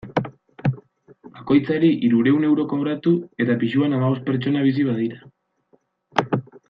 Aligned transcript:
Bakoitzari 1.35 1.91
hirurehun 2.07 2.47
euro 2.47 2.65
kobratu, 2.71 3.13
eta 3.45 3.59
pisuan 3.65 3.93
hamabost 3.99 4.25
pertsona 4.31 4.65
bizi 4.71 4.87
badira. 4.89 5.21